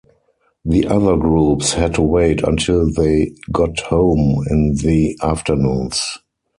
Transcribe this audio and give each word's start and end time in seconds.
The 0.65 0.87
other 0.87 1.15
groups 1.15 1.73
had 1.73 1.93
to 1.93 2.01
"wait 2.01 2.41
until 2.43 2.91
they 2.91 3.35
got 3.51 3.79
home" 3.81 4.43
in 4.49 4.73
the 4.73 5.15
afternoons. 5.21 6.17